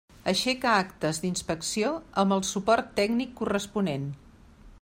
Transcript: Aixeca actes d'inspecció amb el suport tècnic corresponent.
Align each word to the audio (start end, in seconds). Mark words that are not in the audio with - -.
Aixeca 0.29 0.71
actes 0.85 1.19
d'inspecció 1.25 1.93
amb 2.23 2.37
el 2.39 2.43
suport 2.55 2.91
tècnic 3.01 3.37
corresponent. 3.43 4.13